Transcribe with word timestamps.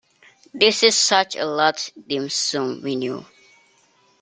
This 0.51 0.81
is 0.81 0.97
such 0.97 1.35
a 1.35 1.45
large 1.45 1.91
dim 2.07 2.27
sum 2.27 2.81
menu. 2.81 3.23